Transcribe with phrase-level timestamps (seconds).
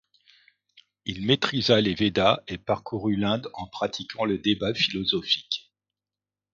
[1.05, 5.71] Il maîtrisa les Védas et parcourut l'Inde en pratiquant le débat philosophique.